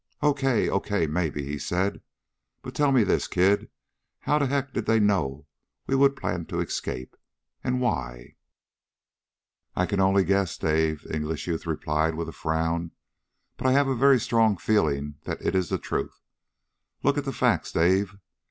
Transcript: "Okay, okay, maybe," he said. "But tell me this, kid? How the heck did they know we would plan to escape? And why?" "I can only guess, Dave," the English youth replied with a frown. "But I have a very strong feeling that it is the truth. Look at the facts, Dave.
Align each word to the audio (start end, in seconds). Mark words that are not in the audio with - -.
"Okay, 0.23 0.67
okay, 0.67 1.05
maybe," 1.05 1.45
he 1.45 1.59
said. 1.59 2.01
"But 2.63 2.73
tell 2.73 2.91
me 2.91 3.03
this, 3.03 3.27
kid? 3.27 3.69
How 4.21 4.39
the 4.39 4.47
heck 4.47 4.73
did 4.73 4.87
they 4.87 4.99
know 4.99 5.45
we 5.85 5.95
would 5.95 6.15
plan 6.15 6.47
to 6.47 6.59
escape? 6.59 7.15
And 7.63 7.79
why?" 7.79 8.33
"I 9.75 9.85
can 9.85 9.99
only 9.99 10.23
guess, 10.23 10.57
Dave," 10.57 11.03
the 11.03 11.15
English 11.15 11.45
youth 11.45 11.67
replied 11.67 12.15
with 12.15 12.27
a 12.27 12.31
frown. 12.33 12.93
"But 13.57 13.67
I 13.67 13.73
have 13.73 13.87
a 13.87 13.93
very 13.95 14.19
strong 14.19 14.57
feeling 14.57 15.19
that 15.25 15.39
it 15.39 15.53
is 15.53 15.69
the 15.69 15.77
truth. 15.77 16.23
Look 17.03 17.19
at 17.19 17.25
the 17.25 17.31
facts, 17.31 17.71
Dave. 17.71 18.17